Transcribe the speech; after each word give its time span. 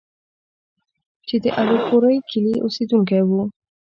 چې 1.27 1.35
د 1.43 1.45
الپورۍ 1.61 2.17
کلي 2.29 2.53
اوسيدونکی 2.63 3.21
وو، 3.27 3.41